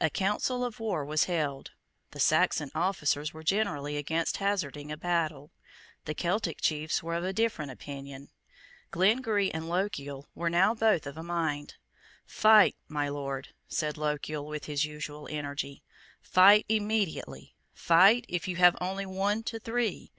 [0.00, 1.70] A council of war was held.
[2.10, 5.52] The Saxon officers were generally against hazarding a battle.
[6.06, 8.30] The Celtic chiefs were o£ a different opinion.
[8.90, 11.76] Glengarry and Lochiel were now both of a mind.
[12.26, 15.84] "Fight, my Lord" said Lochiel with his usual energy;
[16.20, 20.10] "fight immediately: fight, if you have only one to three.